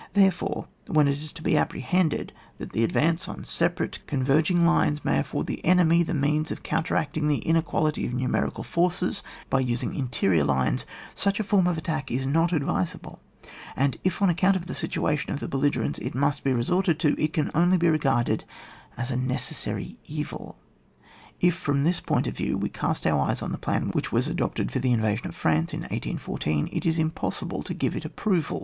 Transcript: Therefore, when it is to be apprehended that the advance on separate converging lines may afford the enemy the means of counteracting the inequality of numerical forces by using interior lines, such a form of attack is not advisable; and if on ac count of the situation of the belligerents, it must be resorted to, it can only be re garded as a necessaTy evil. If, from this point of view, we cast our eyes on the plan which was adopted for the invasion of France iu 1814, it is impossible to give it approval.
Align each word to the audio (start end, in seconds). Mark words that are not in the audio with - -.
Therefore, 0.13 0.65
when 0.87 1.07
it 1.07 1.19
is 1.21 1.31
to 1.33 1.43
be 1.43 1.55
apprehended 1.55 2.33
that 2.57 2.71
the 2.71 2.83
advance 2.83 3.29
on 3.29 3.43
separate 3.43 3.99
converging 4.07 4.65
lines 4.65 5.05
may 5.05 5.19
afford 5.19 5.45
the 5.45 5.63
enemy 5.63 6.01
the 6.01 6.15
means 6.15 6.49
of 6.49 6.63
counteracting 6.63 7.27
the 7.27 7.37
inequality 7.45 8.07
of 8.07 8.13
numerical 8.15 8.63
forces 8.63 9.21
by 9.51 9.59
using 9.59 9.93
interior 9.93 10.43
lines, 10.43 10.87
such 11.13 11.39
a 11.39 11.43
form 11.43 11.67
of 11.67 11.77
attack 11.77 12.09
is 12.09 12.25
not 12.25 12.51
advisable; 12.51 13.21
and 13.75 13.99
if 14.03 14.23
on 14.23 14.29
ac 14.31 14.37
count 14.37 14.55
of 14.55 14.65
the 14.65 14.73
situation 14.73 15.31
of 15.33 15.39
the 15.39 15.47
belligerents, 15.47 15.99
it 15.99 16.15
must 16.15 16.43
be 16.43 16.51
resorted 16.51 16.97
to, 16.99 17.13
it 17.23 17.31
can 17.31 17.51
only 17.53 17.77
be 17.77 17.87
re 17.87 17.99
garded 17.99 18.43
as 18.97 19.11
a 19.11 19.15
necessaTy 19.15 19.97
evil. 20.07 20.57
If, 21.39 21.53
from 21.53 21.83
this 21.83 21.99
point 21.99 22.25
of 22.25 22.35
view, 22.35 22.57
we 22.57 22.69
cast 22.69 23.05
our 23.05 23.19
eyes 23.19 23.43
on 23.43 23.51
the 23.51 23.59
plan 23.59 23.91
which 23.91 24.11
was 24.11 24.27
adopted 24.27 24.71
for 24.71 24.79
the 24.79 24.93
invasion 24.93 25.27
of 25.27 25.35
France 25.35 25.73
iu 25.73 25.81
1814, 25.81 26.69
it 26.71 26.87
is 26.87 26.97
impossible 26.97 27.61
to 27.61 27.75
give 27.75 27.95
it 27.95 28.03
approval. 28.03 28.59